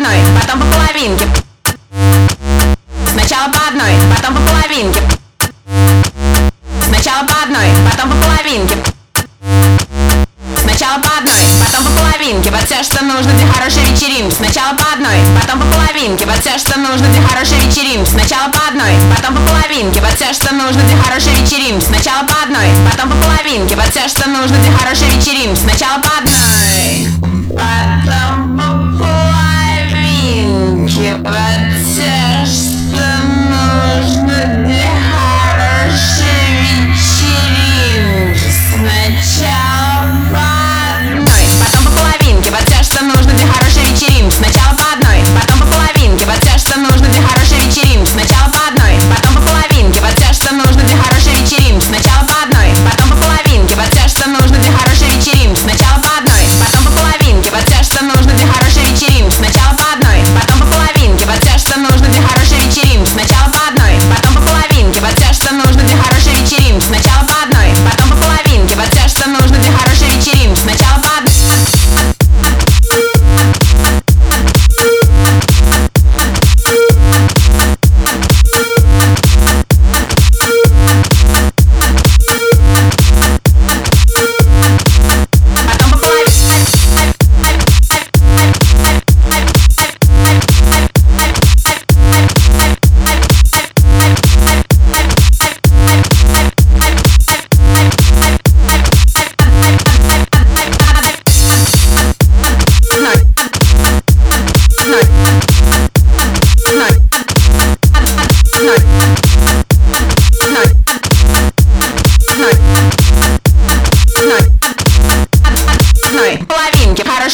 [0.00, 1.26] одной, потом по половинке.
[3.12, 5.00] Сначала по одной, потом по половинке.
[6.88, 8.76] Сначала по одной, потом по половинке.
[10.62, 12.50] Сначала по одной, потом по половинке.
[12.50, 14.34] Вот все, что нужно для хорошей вечеринки.
[14.34, 16.24] Сначала по одной, потом по половинке.
[16.24, 18.08] Вот все, что нужно для хорошей вечеринки.
[18.08, 20.00] Сначала по одной, потом по половинке.
[20.00, 21.84] Вот все, что нужно для хорошей вечеринки.
[21.84, 23.76] Сначала по одной, потом по половинке.
[23.76, 25.60] Вот все, что нужно для хорошей вечеринки.
[25.60, 27.06] Сначала по одной,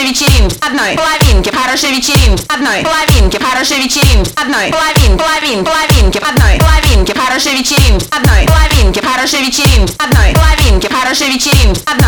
[0.00, 1.50] хорошей вечеринки одной половинки.
[1.54, 3.36] Хорошей вечеринки одной половинки.
[3.36, 6.18] Хорошей вечеринки одной половин половин половинки.
[6.18, 7.12] Одной половинки.
[7.12, 9.00] Хорошей вечеринки одной половинки.
[9.00, 10.86] Хорошей вечеринки одной половинки.
[10.86, 11.99] Хорошей вечеринки одной